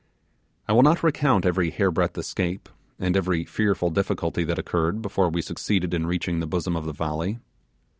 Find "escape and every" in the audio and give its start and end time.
2.17-3.45